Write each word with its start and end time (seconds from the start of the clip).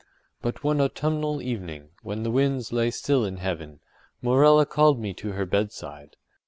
But 0.41 0.63
one 0.63 0.81
autumnal 0.81 1.43
evening, 1.43 1.89
when 2.01 2.23
the 2.23 2.31
winds 2.31 2.73
lay 2.73 2.89
still 2.89 3.23
in 3.23 3.37
heaven, 3.37 3.81
Morella 4.19 4.65
called 4.65 4.99
me 4.99 5.13
to 5.13 5.33
her 5.33 5.45
bedside. 5.45 6.17